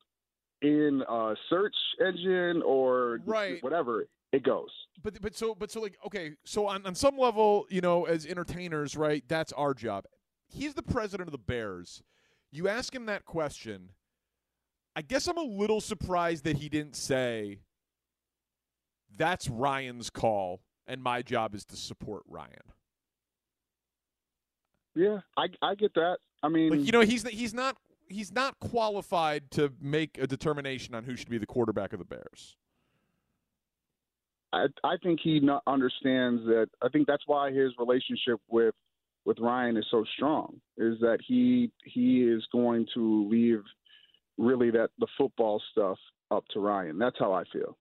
in 0.60 1.02
a 1.08 1.34
search 1.48 1.74
engine 2.04 2.62
or 2.62 3.20
Right. 3.24 3.62
whatever, 3.62 4.06
it 4.32 4.42
goes. 4.42 4.68
But 5.02 5.20
but 5.22 5.34
so 5.34 5.54
but 5.54 5.70
so 5.70 5.80
like 5.80 5.96
okay, 6.04 6.32
so 6.44 6.66
on 6.66 6.84
on 6.84 6.94
some 6.94 7.16
level, 7.16 7.66
you 7.70 7.80
know, 7.80 8.04
as 8.04 8.26
entertainers, 8.26 8.96
right? 8.96 9.24
That's 9.26 9.52
our 9.52 9.72
job. 9.72 10.04
He's 10.48 10.74
the 10.74 10.82
president 10.82 11.28
of 11.28 11.32
the 11.32 11.38
Bears. 11.38 12.02
You 12.50 12.68
ask 12.68 12.94
him 12.94 13.06
that 13.06 13.24
question. 13.24 13.90
I 14.98 15.00
guess 15.00 15.28
I'm 15.28 15.38
a 15.38 15.42
little 15.42 15.80
surprised 15.80 16.42
that 16.42 16.56
he 16.56 16.68
didn't 16.68 16.96
say 16.96 17.60
that's 19.16 19.48
Ryan's 19.48 20.10
call 20.10 20.60
and 20.88 21.00
my 21.00 21.22
job 21.22 21.54
is 21.54 21.64
to 21.66 21.76
support 21.76 22.24
Ryan. 22.26 22.72
Yeah, 24.96 25.20
I 25.36 25.46
I 25.62 25.76
get 25.76 25.94
that. 25.94 26.16
I 26.42 26.48
mean, 26.48 26.70
Like 26.70 26.80
you 26.80 26.90
know, 26.90 27.02
he's 27.02 27.22
he's 27.28 27.54
not 27.54 27.76
he's 28.08 28.32
not 28.32 28.58
qualified 28.58 29.52
to 29.52 29.72
make 29.80 30.18
a 30.18 30.26
determination 30.26 30.96
on 30.96 31.04
who 31.04 31.14
should 31.14 31.30
be 31.30 31.38
the 31.38 31.46
quarterback 31.46 31.92
of 31.92 32.00
the 32.00 32.04
Bears. 32.04 32.56
I 34.52 34.66
I 34.82 34.96
think 35.00 35.20
he 35.22 35.40
understands 35.68 36.42
that. 36.46 36.70
I 36.82 36.88
think 36.88 37.06
that's 37.06 37.22
why 37.28 37.52
his 37.52 37.70
relationship 37.78 38.40
with 38.48 38.74
with 39.24 39.38
Ryan 39.38 39.76
is 39.76 39.86
so 39.92 40.04
strong. 40.16 40.60
Is 40.76 40.98
that 41.02 41.18
he 41.24 41.70
he 41.84 42.24
is 42.24 42.44
going 42.50 42.88
to 42.94 43.28
leave 43.28 43.62
really 44.38 44.70
that 44.70 44.90
the 44.98 45.06
football 45.18 45.60
stuff 45.72 45.98
up 46.30 46.44
to 46.54 46.60
Ryan. 46.60 46.98
That's 46.98 47.16
how 47.18 47.32
I 47.32 47.44
feel. 47.52 47.76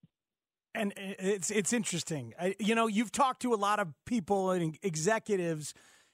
And 0.74 0.92
it's 0.96 1.50
it's 1.50 1.72
interesting. 1.72 2.34
I, 2.38 2.54
you 2.60 2.74
know, 2.74 2.86
you've 2.86 3.10
talked 3.10 3.42
to 3.42 3.54
a 3.54 3.56
lot 3.56 3.80
of 3.80 3.88
people 4.06 4.50
and 4.50 4.76
executives, 4.82 5.72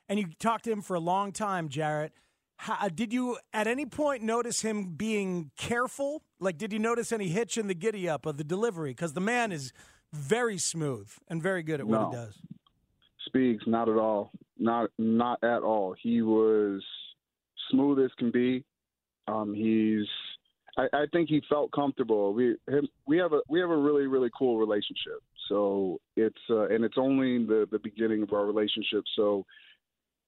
and 0.08 0.18
you 0.18 0.28
talked 0.38 0.64
to 0.64 0.72
him 0.72 0.80
for 0.80 0.94
a 0.94 1.00
long 1.00 1.32
time, 1.32 1.68
Jarrett. 1.68 2.12
How, 2.56 2.88
did 2.88 3.12
you 3.12 3.36
at 3.52 3.66
any 3.66 3.84
point 3.84 4.22
notice 4.22 4.60
him 4.62 4.94
being 4.94 5.50
careful? 5.58 6.22
Like, 6.38 6.56
did 6.56 6.72
you 6.72 6.78
notice 6.78 7.10
any 7.12 7.28
hitch 7.28 7.58
in 7.58 7.66
the 7.66 7.74
giddy 7.74 8.08
up 8.08 8.26
of 8.26 8.36
the 8.36 8.44
delivery? 8.44 8.90
Because 8.92 9.12
the 9.12 9.20
man 9.20 9.50
is 9.50 9.72
very 10.12 10.56
smooth 10.56 11.10
and 11.28 11.42
very 11.42 11.64
good 11.64 11.80
at 11.80 11.86
what 11.88 12.00
No. 12.00 12.10
he 12.10 12.16
does. 12.16 12.34
Speaks 13.26 13.64
not 13.66 13.88
at 13.88 13.96
all. 13.96 14.30
Not 14.56 14.90
not 14.98 15.42
at 15.42 15.62
all. 15.62 15.94
He 16.00 16.22
was 16.22 16.82
smooth 17.70 17.98
as 17.98 18.12
can 18.18 18.30
be. 18.30 18.64
Um, 19.26 19.52
he's. 19.52 20.06
I, 20.76 20.86
I 20.92 21.06
think 21.12 21.28
he 21.28 21.42
felt 21.48 21.72
comfortable. 21.72 22.32
We 22.32 22.56
him, 22.68 22.88
we 23.06 23.18
have 23.18 23.32
a 23.32 23.40
we 23.48 23.60
have 23.60 23.70
a 23.70 23.76
really 23.76 24.06
really 24.06 24.30
cool 24.36 24.58
relationship. 24.58 25.20
So 25.48 26.00
it's 26.16 26.40
uh, 26.50 26.68
and 26.68 26.84
it's 26.84 26.96
only 26.98 27.44
the 27.44 27.66
the 27.70 27.78
beginning 27.78 28.22
of 28.22 28.32
our 28.32 28.46
relationship. 28.46 29.04
So 29.16 29.44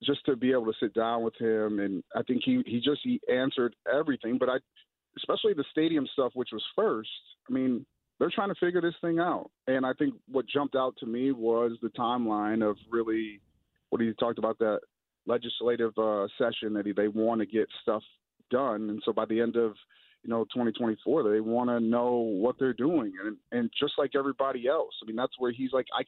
just 0.05 0.25
to 0.27 0.37
be 0.37 0.53
able 0.53 0.67
to 0.67 0.75
sit 0.79 0.95
down 0.95 1.23
with 1.23 1.35
him 1.41 1.81
and 1.81 2.03
I 2.15 2.23
think 2.23 2.43
he 2.45 2.63
he 2.67 2.81
just 2.81 3.01
he 3.03 3.21
answered 3.33 3.75
everything. 3.93 4.39
But 4.39 4.49
I 4.49 4.57
especially 5.17 5.55
the 5.55 5.65
stadium 5.71 6.07
stuff, 6.13 6.33
which 6.35 6.51
was 6.53 6.63
first. 6.77 7.09
I 7.49 7.53
mean, 7.53 7.87
they're 8.19 8.31
trying 8.31 8.49
to 8.49 8.61
figure 8.61 8.81
this 8.81 8.95
thing 9.01 9.19
out. 9.19 9.51
And 9.67 9.85
I 9.85 9.93
think 9.95 10.15
what 10.31 10.47
jumped 10.47 10.77
out 10.77 10.95
to 10.99 11.07
me 11.07 11.33
was 11.33 11.73
the 11.83 11.89
timeline 11.91 12.69
of 12.69 12.77
really 12.91 13.41
what 13.91 14.01
he 14.01 14.13
talked 14.19 14.39
about 14.39 14.59
that 14.59 14.81
legislative 15.27 15.93
uh, 15.99 16.27
session 16.39 16.73
that 16.75 16.87
he, 16.87 16.93
they 16.93 17.09
want 17.09 17.41
to 17.41 17.47
get 17.47 17.67
stuff 17.83 18.03
done. 18.51 18.91
And 18.91 19.03
so 19.05 19.13
by 19.13 19.25
the 19.25 19.41
end 19.41 19.57
of 19.57 19.75
you 20.23 20.31
know 20.31 20.45
2024, 20.45 21.31
they 21.31 21.41
want 21.41 21.71
to 21.71 21.81
know 21.81 22.15
what 22.15 22.57
they're 22.59 22.73
doing. 22.73 23.13
And 23.25 23.37
and 23.53 23.71
just 23.79 23.95
like 23.99 24.13
everybody 24.17 24.67
else, 24.67 24.95
I 25.03 25.07
mean 25.07 25.17
that's 25.17 25.39
where 25.39 25.53
he's 25.53 25.73
like 25.73 25.87
I 25.97 26.03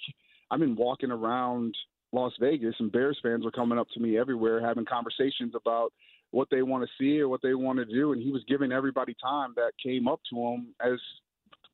I've 0.51 0.61
been 0.61 0.77
walking 0.77 1.11
around 1.11 1.75
Las 2.13 2.33
Vegas 2.41 2.75
and 2.79 2.91
Bears 2.91 3.19
fans 3.23 3.45
were 3.45 3.51
coming 3.51 3.79
up 3.79 3.89
to 3.95 4.01
me 4.01 4.19
everywhere 4.19 4.65
having 4.65 4.85
conversations 4.85 5.55
about 5.55 5.93
what 6.31 6.49
they 6.51 6.63
want 6.63 6.85
to 6.85 6.91
see 6.99 7.21
or 7.21 7.29
what 7.29 7.41
they 7.43 7.55
want 7.55 7.79
to 7.79 7.85
do 7.85 8.13
and 8.13 8.23
he 8.23 8.31
was 8.31 8.43
giving 8.49 8.73
everybody 8.73 9.15
time 9.23 9.53
that 9.57 9.73
came 9.83 10.07
up 10.07 10.21
to 10.31 10.37
him 10.37 10.75
as 10.81 10.99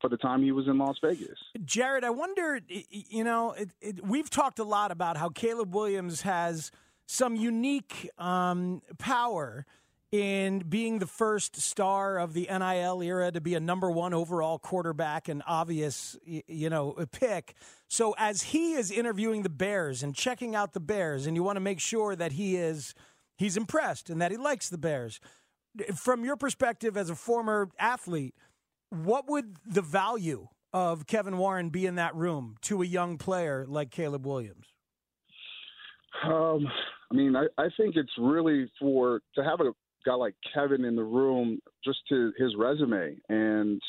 for 0.01 0.11
the 0.11 0.17
time 0.19 0.43
he 0.43 0.53
was 0.53 0.67
in 0.67 0.77
Las 0.77 0.97
Vegas. 1.03 1.39
Jarrett, 1.65 2.05
I 2.05 2.11
wonder, 2.11 2.61
you 2.91 3.25
know, 3.25 3.53
it, 3.53 3.71
it, 3.81 4.07
we've 4.07 4.29
talked 4.29 4.59
a 4.59 4.65
lot 4.65 4.91
about 4.91 5.17
how 5.17 5.31
Caleb 5.31 5.75
Williams 5.75 6.21
has 6.23 6.71
some 7.07 7.37
unique 7.37 8.11
um, 8.19 8.83
power 8.99 9.65
in 10.15 10.61
being 10.61 11.01
the 11.01 11.09
first 11.09 11.57
star 11.57 12.21
of 12.21 12.35
the 12.35 12.47
NIL 12.49 13.03
era 13.03 13.33
to 13.33 13.41
be 13.41 13.57
a 13.57 13.61
number 13.61 13.91
one 13.91 14.15
overall 14.15 14.61
quarterback 14.61 15.29
and 15.29 15.43
obvious, 15.45 16.17
you 16.25 16.71
know, 16.71 16.93
pick. 17.11 17.55
So 17.89 18.15
as 18.17 18.43
he 18.43 18.75
is 18.75 18.93
interviewing 18.93 19.43
the 19.43 19.49
Bears 19.49 20.05
and 20.05 20.15
checking 20.15 20.55
out 20.55 20.73
the 20.73 20.79
Bears, 20.79 21.27
and 21.27 21.37
you 21.37 21.43
want 21.43 21.57
to 21.57 21.61
make 21.61 21.81
sure 21.81 22.15
that 22.15 22.31
he 22.31 22.55
is 22.55 22.95
he's 23.37 23.57
impressed 23.57 24.09
and 24.09 24.23
that 24.23 24.31
he 24.31 24.37
likes 24.37 24.69
the 24.69 24.79
Bears. 24.79 25.19
From 25.97 26.25
your 26.25 26.37
perspective 26.37 26.97
as 26.97 27.11
a 27.11 27.17
former 27.17 27.69
athlete, 27.81 28.37
what 28.91 29.29
would 29.29 29.57
the 29.67 29.83
value 29.83 30.47
of 30.73 31.09
Kevin 31.09 31.39
Warren 31.39 31.71
be 31.71 31.87
in 31.87 31.97
that 31.97 32.15
room 32.15 32.55
to 32.63 32.83
a 32.83 32.87
young 32.87 33.19
player 33.19 33.67
like 33.67 33.91
Caleb 33.91 34.25
Williams? 34.25 34.67
Um, 36.25 36.69
I 37.11 37.15
mean, 37.17 37.35
I, 37.35 37.47
I 37.59 37.67
think 37.77 37.97
it's 37.97 38.13
really 38.17 38.71
for 38.79 39.21
to 39.35 39.43
have 39.43 39.59
a 39.59 39.73
guy 40.05 40.15
like 40.15 40.35
Kevin 40.53 40.85
in 40.85 40.97
the 40.97 41.03
room, 41.03 41.61
just 41.85 42.01
to 42.09 42.33
his 42.39 42.55
resume. 42.57 43.17
And 43.29 43.81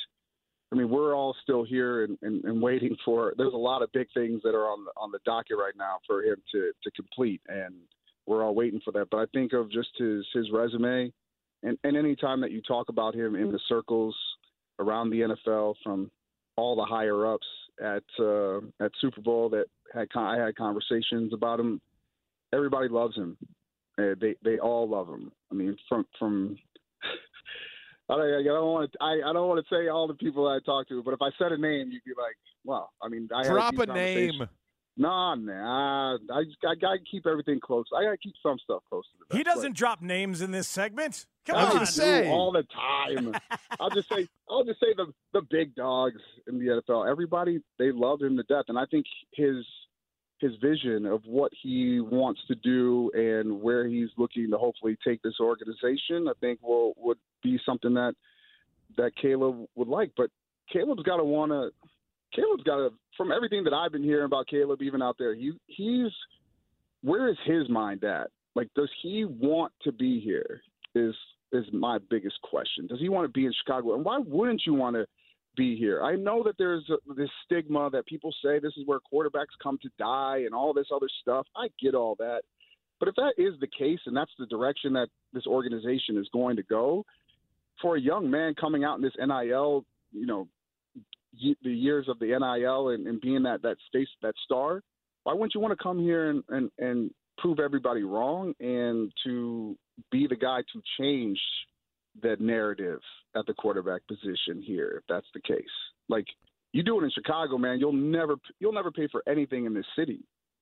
I 0.71 0.75
mean, 0.75 0.89
we're 0.89 1.15
all 1.15 1.35
still 1.43 1.63
here 1.63 2.03
and, 2.03 2.17
and, 2.21 2.43
and 2.43 2.61
waiting 2.61 2.95
for. 3.05 3.33
There's 3.37 3.53
a 3.53 3.57
lot 3.57 3.81
of 3.81 3.91
big 3.91 4.07
things 4.13 4.41
that 4.43 4.55
are 4.55 4.67
on 4.67 4.85
the 4.85 4.91
on 4.97 5.11
the 5.11 5.19
docket 5.25 5.57
right 5.57 5.75
now 5.77 5.97
for 6.07 6.23
him 6.23 6.37
to 6.51 6.71
to 6.83 6.91
complete, 6.91 7.41
and 7.47 7.75
we're 8.25 8.43
all 8.43 8.55
waiting 8.55 8.81
for 8.83 8.91
that. 8.91 9.07
But 9.11 9.17
I 9.17 9.25
think 9.33 9.53
of 9.53 9.71
just 9.71 9.89
his 9.97 10.25
his 10.33 10.49
resume, 10.51 11.11
and 11.63 11.77
and 11.83 11.97
any 11.97 12.15
time 12.15 12.41
that 12.41 12.51
you 12.51 12.61
talk 12.61 12.89
about 12.89 13.15
him 13.15 13.35
in 13.35 13.51
the 13.51 13.59
circles 13.67 14.15
around 14.79 15.09
the 15.09 15.21
NFL, 15.21 15.75
from 15.83 16.11
all 16.57 16.75
the 16.75 16.85
higher 16.85 17.25
ups 17.25 17.47
at 17.81 18.03
uh, 18.19 18.57
at 18.83 18.91
Super 18.99 19.21
Bowl 19.21 19.49
that 19.49 19.65
had 19.93 20.07
I 20.15 20.37
had 20.37 20.55
conversations 20.55 21.33
about 21.33 21.59
him 21.59 21.79
everybody 22.55 22.87
loves 22.89 23.15
him. 23.15 23.37
Uh, 23.97 24.15
they 24.19 24.35
they 24.43 24.59
all 24.59 24.89
love 24.89 25.07
him. 25.07 25.31
I 25.51 25.55
mean, 25.55 25.77
from 25.87 26.05
from 26.19 26.57
I 28.09 28.15
don't, 28.15 28.39
I 28.39 28.43
don't 28.43 28.71
want 28.71 28.91
to 28.91 28.97
I, 29.01 29.29
I 29.29 29.33
don't 29.33 29.47
want 29.47 29.65
to 29.65 29.75
say 29.75 29.87
all 29.87 30.07
the 30.07 30.13
people 30.13 30.47
I 30.47 30.59
talked 30.65 30.89
to, 30.89 31.01
but 31.03 31.13
if 31.13 31.21
I 31.21 31.29
said 31.37 31.51
a 31.51 31.57
name, 31.57 31.91
you'd 31.91 32.03
be 32.03 32.11
like, 32.17 32.35
"Well, 32.63 32.91
I 33.01 33.07
mean, 33.07 33.29
I 33.33 33.43
Drop 33.43 33.71
these 33.73 33.81
a 33.81 33.93
name. 33.93 34.47
Nah, 34.97 35.35
nah. 35.35 36.17
I 36.33 36.43
just, 36.45 36.57
I 36.65 36.75
gotta 36.75 36.99
keep 37.09 37.27
everything 37.27 37.59
close. 37.61 37.85
I 37.95 38.03
gotta 38.03 38.17
keep 38.17 38.35
some 38.41 38.57
stuff 38.63 38.81
close 38.87 39.03
to 39.05 39.17
the 39.19 39.25
vest. 39.25 39.37
He 39.37 39.43
doesn't 39.43 39.75
drop 39.75 40.01
names 40.01 40.41
in 40.41 40.51
this 40.51 40.67
segment. 40.67 41.25
Come 41.45 41.57
I 41.57 41.65
on. 41.65 41.79
just 41.79 41.97
do 41.97 42.25
all 42.27 42.51
the 42.51 42.63
time. 42.63 43.35
I'll 43.79 43.89
just 43.89 44.07
say 44.07 44.27
I'll 44.49 44.63
just 44.63 44.79
say 44.79 44.93
the 44.95 45.13
the 45.33 45.41
big 45.41 45.75
dogs 45.75 46.21
in 46.47 46.59
the 46.59 46.81
NFL. 46.89 47.09
Everybody 47.09 47.61
they 47.77 47.91
love 47.91 48.21
him 48.21 48.37
to 48.37 48.43
death, 48.43 48.65
and 48.69 48.79
I 48.79 48.85
think 48.85 49.05
his 49.33 49.65
his 50.45 50.55
vision 50.61 51.05
of 51.05 51.21
what 51.25 51.51
he 51.61 51.99
wants 51.99 52.39
to 52.47 52.55
do 52.55 53.11
and 53.13 53.61
where 53.61 53.87
he's 53.87 54.09
looking 54.17 54.49
to 54.51 54.57
hopefully 54.57 54.97
take 55.05 55.21
this 55.21 55.39
organization, 55.39 56.27
I 56.27 56.33
think 56.39 56.59
will 56.61 56.93
would 56.97 57.17
be 57.43 57.59
something 57.65 57.93
that 57.95 58.13
that 58.97 59.11
Caleb 59.19 59.65
would 59.75 59.87
like. 59.87 60.11
But 60.15 60.29
Caleb's 60.71 61.03
got 61.03 61.17
to 61.17 61.23
want 61.23 61.51
to. 61.51 61.69
Caleb's 62.35 62.63
got 62.63 62.77
to. 62.77 62.89
From 63.17 63.31
everything 63.31 63.63
that 63.63 63.73
I've 63.73 63.91
been 63.91 64.03
hearing 64.03 64.25
about 64.25 64.47
Caleb, 64.47 64.81
even 64.81 65.01
out 65.01 65.15
there, 65.17 65.33
he 65.33 65.53
he's 65.67 66.11
where 67.01 67.29
is 67.29 67.37
his 67.45 67.69
mind 67.69 68.03
at? 68.03 68.29
Like, 68.55 68.69
does 68.75 68.89
he 69.01 69.25
want 69.25 69.73
to 69.83 69.91
be 69.91 70.19
here? 70.19 70.61
Is 70.93 71.15
is 71.51 71.65
my 71.73 71.97
biggest 72.09 72.41
question. 72.41 72.87
Does 72.87 72.99
he 72.99 73.09
want 73.09 73.25
to 73.25 73.31
be 73.31 73.45
in 73.45 73.53
Chicago? 73.63 73.95
And 73.95 74.05
why 74.05 74.19
wouldn't 74.19 74.63
you 74.65 74.73
want 74.73 74.95
to 74.95 75.05
be 75.55 75.75
here? 75.75 76.03
I 76.03 76.15
know 76.15 76.43
that 76.43 76.55
there's 76.57 76.89
a, 76.89 77.13
this 77.13 77.29
stigma 77.45 77.89
that 77.91 78.05
people 78.05 78.33
say 78.43 78.59
this 78.59 78.73
is 78.77 78.85
where 78.85 78.99
quarterbacks 78.99 79.55
come 79.61 79.77
to 79.81 79.89
die 79.97 80.43
and 80.45 80.53
all 80.53 80.73
this 80.73 80.87
other 80.93 81.09
stuff. 81.21 81.47
I 81.55 81.67
get 81.81 81.95
all 81.95 82.15
that. 82.19 82.41
But 82.99 83.09
if 83.09 83.15
that 83.15 83.33
is 83.37 83.59
the 83.59 83.67
case 83.67 83.99
and 84.05 84.15
that's 84.15 84.31
the 84.39 84.45
direction 84.45 84.93
that 84.93 85.07
this 85.33 85.45
organization 85.45 86.17
is 86.17 86.27
going 86.31 86.55
to 86.55 86.63
go, 86.63 87.05
for 87.81 87.97
a 87.97 88.01
young 88.01 88.29
man 88.29 88.55
coming 88.59 88.83
out 88.83 88.95
in 88.95 89.01
this 89.01 89.13
NIL, 89.19 89.85
you 90.13 90.25
know, 90.25 90.47
y- 91.43 91.55
the 91.61 91.71
years 91.71 92.07
of 92.07 92.19
the 92.19 92.27
NIL 92.27 92.89
and, 92.89 93.07
and 93.07 93.19
being 93.19 93.43
that 93.43 93.61
that 93.63 93.77
space 93.87 94.07
that 94.21 94.35
star, 94.45 94.81
why 95.23 95.33
wouldn't 95.33 95.53
you 95.53 95.59
want 95.59 95.77
to 95.77 95.83
come 95.83 95.99
here 95.99 96.29
and, 96.29 96.43
and, 96.49 96.71
and 96.79 97.11
prove 97.37 97.59
everybody 97.59 98.03
wrong 98.03 98.53
and 98.59 99.11
to 99.25 99.75
be 100.11 100.27
the 100.27 100.35
guy 100.35 100.61
to 100.73 100.81
change 100.99 101.39
that 102.21 102.39
narrative 102.39 102.99
at 103.35 103.45
the 103.45 103.53
quarterback 103.53 104.01
position 104.07 104.61
here 104.61 104.95
if 104.97 105.03
that's 105.07 105.27
the 105.33 105.41
case. 105.41 105.65
Like 106.09 106.25
you 106.71 106.83
do 106.83 106.99
it 106.99 107.03
in 107.03 107.11
Chicago, 107.11 107.57
man, 107.57 107.79
you'll 107.79 107.93
never 107.93 108.35
you'll 108.59 108.73
never 108.73 108.91
pay 108.91 109.07
for 109.11 109.23
anything 109.27 109.65
in 109.65 109.73
this 109.73 109.85
city. 109.97 110.19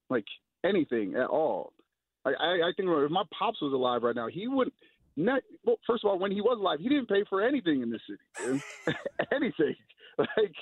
Like 0.09 0.25
anything 0.63 1.15
at 1.15 1.27
all. 1.27 1.73
I, 2.25 2.29
I, 2.29 2.51
I 2.67 2.71
think 2.77 2.89
if 2.89 3.11
my 3.11 3.23
pops 3.37 3.61
was 3.61 3.73
alive 3.73 4.03
right 4.03 4.15
now, 4.15 4.27
he 4.27 4.47
wouldn't. 4.47 4.73
Not, 5.15 5.43
well, 5.63 5.77
first 5.85 6.03
of 6.03 6.09
all, 6.09 6.17
when 6.17 6.31
he 6.31 6.41
was 6.41 6.57
alive, 6.59 6.79
he 6.79 6.89
didn't 6.89 7.07
pay 7.07 7.23
for 7.29 7.41
anything 7.45 7.83
in 7.83 7.91
this 7.91 8.01
city. 8.07 8.63
anything. 9.31 9.75
Like 10.17 10.55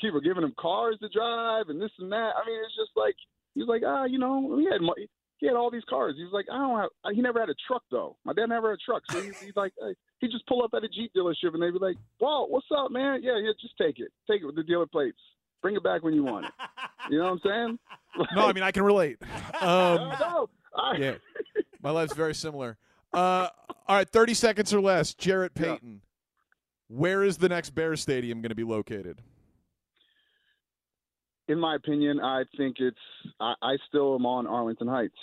people 0.00 0.20
giving 0.20 0.42
him 0.42 0.54
cars 0.58 0.96
to 1.00 1.08
drive 1.08 1.68
and 1.68 1.80
this 1.80 1.90
and 1.98 2.10
that. 2.10 2.32
I 2.36 2.46
mean, 2.46 2.58
it's 2.64 2.76
just 2.76 2.96
like 2.96 3.14
he's 3.54 3.66
like, 3.66 3.82
ah, 3.86 4.04
you 4.04 4.18
know, 4.18 4.58
he 4.58 4.64
had 4.70 4.80
money. 4.80 5.08
He 5.44 5.48
had 5.48 5.56
all 5.56 5.70
these 5.70 5.84
cars. 5.90 6.14
He 6.16 6.24
was 6.24 6.32
like, 6.32 6.46
I 6.50 6.56
don't 6.56 6.80
have. 6.80 7.14
He 7.14 7.20
never 7.20 7.38
had 7.38 7.50
a 7.50 7.54
truck 7.66 7.82
though. 7.90 8.16
My 8.24 8.32
dad 8.32 8.46
never 8.46 8.70
had 8.70 8.78
a 8.78 8.82
truck, 8.82 9.02
so 9.10 9.20
he's, 9.20 9.54
like, 9.54 9.74
hey, 9.78 9.94
he 10.18 10.26
just 10.26 10.46
pull 10.46 10.62
up 10.62 10.70
at 10.72 10.82
a 10.82 10.88
Jeep 10.88 11.12
dealership 11.14 11.52
and 11.52 11.62
they'd 11.62 11.70
be 11.70 11.78
like, 11.78 11.96
"Walt, 12.18 12.50
what's 12.50 12.64
up, 12.74 12.90
man? 12.90 13.20
Yeah, 13.22 13.36
yeah, 13.36 13.50
just 13.60 13.76
take 13.76 13.98
it, 13.98 14.08
take 14.26 14.40
it 14.40 14.46
with 14.46 14.56
the 14.56 14.62
dealer 14.62 14.86
plates. 14.86 15.18
Bring 15.60 15.76
it 15.76 15.84
back 15.84 16.02
when 16.02 16.14
you 16.14 16.24
want 16.24 16.46
it." 16.46 16.52
You 17.10 17.18
know 17.18 17.24
what 17.24 17.32
I'm 17.32 17.40
saying? 17.44 18.26
no, 18.34 18.46
I 18.46 18.54
mean 18.54 18.62
I 18.62 18.70
can 18.70 18.84
relate. 18.84 19.18
Um, 19.60 20.12
no, 20.18 20.48
yeah, 20.96 21.16
my 21.82 21.90
life's 21.90 22.14
very 22.14 22.34
similar. 22.34 22.78
Uh, 23.12 23.48
all 23.86 23.96
right, 23.96 24.08
thirty 24.08 24.32
seconds 24.32 24.72
or 24.72 24.80
less. 24.80 25.12
Jarrett 25.12 25.54
Payton. 25.54 26.00
Where 26.88 27.22
is 27.22 27.36
the 27.36 27.50
next 27.50 27.74
Bears 27.74 28.00
stadium 28.00 28.40
going 28.40 28.48
to 28.48 28.54
be 28.54 28.64
located? 28.64 29.20
in 31.48 31.58
my 31.58 31.76
opinion, 31.76 32.20
I 32.20 32.44
think 32.56 32.76
it's. 32.78 32.96
I, 33.40 33.54
I 33.62 33.76
still 33.88 34.14
am 34.14 34.26
on 34.26 34.46
Arlington 34.46 34.88
Heights. 34.88 35.14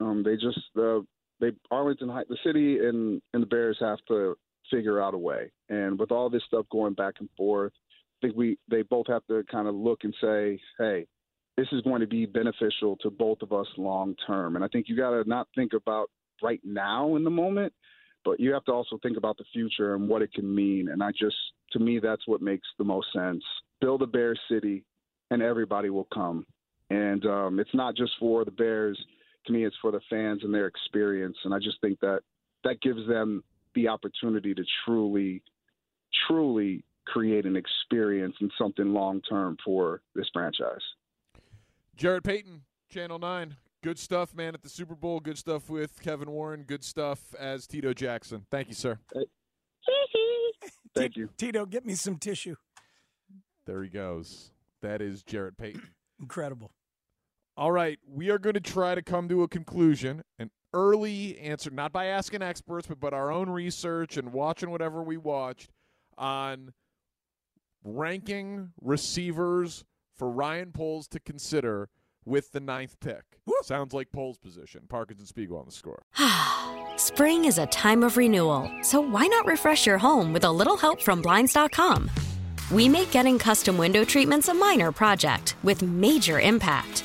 Um, 0.00 0.22
they 0.22 0.34
just 0.34 0.58
uh, 0.78 1.00
they 1.40 1.52
Arlington 1.70 2.08
Heights, 2.08 2.28
the 2.28 2.38
city 2.44 2.78
and 2.78 3.20
and 3.32 3.42
the 3.42 3.46
Bears 3.46 3.78
have 3.80 3.98
to 4.08 4.36
figure 4.70 5.00
out 5.00 5.14
a 5.14 5.18
way. 5.18 5.50
And 5.68 5.98
with 5.98 6.10
all 6.10 6.28
this 6.28 6.42
stuff 6.46 6.66
going 6.70 6.94
back 6.94 7.14
and 7.20 7.28
forth, 7.36 7.72
I 7.74 8.26
think 8.26 8.36
we 8.36 8.58
they 8.70 8.82
both 8.82 9.06
have 9.08 9.26
to 9.28 9.44
kind 9.50 9.68
of 9.68 9.74
look 9.74 10.00
and 10.04 10.14
say, 10.20 10.60
hey, 10.78 11.06
this 11.56 11.68
is 11.72 11.82
going 11.82 12.00
to 12.00 12.06
be 12.06 12.26
beneficial 12.26 12.96
to 13.00 13.10
both 13.10 13.38
of 13.42 13.52
us 13.52 13.66
long 13.76 14.14
term. 14.26 14.56
And 14.56 14.64
I 14.64 14.68
think 14.68 14.88
you 14.88 14.96
got 14.96 15.10
to 15.10 15.28
not 15.28 15.48
think 15.54 15.72
about 15.72 16.10
right 16.42 16.60
now 16.64 17.16
in 17.16 17.24
the 17.24 17.30
moment, 17.30 17.72
but 18.24 18.38
you 18.38 18.52
have 18.52 18.64
to 18.64 18.72
also 18.72 18.98
think 19.02 19.16
about 19.16 19.38
the 19.38 19.44
future 19.52 19.94
and 19.94 20.08
what 20.08 20.22
it 20.22 20.32
can 20.32 20.52
mean. 20.54 20.88
And 20.88 21.02
I 21.02 21.12
just, 21.12 21.36
to 21.72 21.78
me, 21.78 21.98
that's 21.98 22.26
what 22.26 22.42
makes 22.42 22.66
the 22.78 22.84
most 22.84 23.06
sense. 23.14 23.42
Build 23.80 24.02
a 24.02 24.06
Bear 24.06 24.34
City, 24.50 24.84
and 25.30 25.42
everybody 25.42 25.90
will 25.90 26.08
come. 26.12 26.44
And 26.90 27.24
um, 27.24 27.58
it's 27.58 27.74
not 27.74 27.96
just 27.96 28.12
for 28.20 28.44
the 28.44 28.50
Bears. 28.50 29.02
To 29.46 29.52
me, 29.52 29.64
it's 29.64 29.76
for 29.80 29.90
the 29.92 30.00
fans 30.10 30.42
and 30.42 30.52
their 30.52 30.66
experience. 30.66 31.36
And 31.44 31.54
I 31.54 31.58
just 31.58 31.80
think 31.80 32.00
that 32.00 32.20
that 32.64 32.80
gives 32.80 33.06
them 33.08 33.44
the 33.74 33.88
opportunity 33.88 34.54
to 34.54 34.64
truly, 34.84 35.42
truly 36.26 36.84
create 37.06 37.46
an 37.46 37.56
experience 37.56 38.34
and 38.40 38.50
something 38.58 38.92
long 38.92 39.20
term 39.22 39.56
for 39.64 40.02
this 40.14 40.26
franchise. 40.32 40.82
Jarrett 41.96 42.24
Payton, 42.24 42.62
Channel 42.90 43.18
9. 43.18 43.56
Good 43.82 43.98
stuff, 43.98 44.34
man, 44.34 44.54
at 44.54 44.62
the 44.62 44.68
Super 44.68 44.94
Bowl. 44.96 45.20
Good 45.20 45.38
stuff 45.38 45.70
with 45.70 46.00
Kevin 46.02 46.30
Warren. 46.30 46.64
Good 46.64 46.82
stuff 46.82 47.34
as 47.38 47.66
Tito 47.66 47.92
Jackson. 47.92 48.44
Thank 48.50 48.68
you, 48.68 48.74
sir. 48.74 48.98
Thank 50.94 51.16
you. 51.16 51.30
Tito, 51.38 51.66
get 51.66 51.86
me 51.86 51.94
some 51.94 52.16
tissue. 52.16 52.56
There 53.64 53.82
he 53.82 53.88
goes. 53.88 54.50
That 54.82 55.00
is 55.00 55.22
Jarrett 55.22 55.56
Payton. 55.56 55.82
Incredible. 56.20 56.72
All 57.56 57.72
right, 57.72 57.98
we 58.06 58.28
are 58.28 58.38
going 58.38 58.54
to 58.54 58.60
try 58.60 58.94
to 58.94 59.02
come 59.02 59.30
to 59.30 59.42
a 59.42 59.48
conclusion, 59.48 60.22
an 60.38 60.50
early 60.74 61.38
answer, 61.38 61.70
not 61.70 61.90
by 61.90 62.06
asking 62.06 62.42
experts, 62.42 62.86
but 62.86 63.00
but 63.00 63.14
our 63.14 63.32
own 63.32 63.48
research 63.48 64.18
and 64.18 64.32
watching 64.32 64.70
whatever 64.70 65.02
we 65.02 65.16
watched 65.16 65.70
on 66.18 66.74
ranking 67.82 68.72
receivers 68.82 69.84
for 70.14 70.30
Ryan 70.30 70.70
Poles 70.72 71.08
to 71.08 71.20
consider 71.20 71.88
with 72.26 72.52
the 72.52 72.60
ninth 72.60 73.00
pick. 73.00 73.22
Sounds 73.62 73.94
like 73.94 74.12
Poles' 74.12 74.36
position. 74.36 74.82
Parkins 74.88 75.20
and 75.20 75.28
Spiegel 75.28 75.58
on 75.58 75.64
the 75.64 75.72
score. 75.72 76.02
Spring 76.96 77.46
is 77.46 77.56
a 77.56 77.66
time 77.66 78.02
of 78.02 78.18
renewal, 78.18 78.70
so 78.82 79.00
why 79.00 79.26
not 79.26 79.46
refresh 79.46 79.86
your 79.86 79.98
home 79.98 80.32
with 80.34 80.44
a 80.44 80.52
little 80.52 80.76
help 80.76 81.00
from 81.00 81.22
Blinds.com? 81.22 82.10
We 82.70 82.88
make 82.88 83.12
getting 83.12 83.38
custom 83.38 83.78
window 83.78 84.04
treatments 84.04 84.48
a 84.48 84.54
minor 84.54 84.92
project 84.92 85.56
with 85.62 85.82
major 85.82 86.38
impact. 86.40 87.04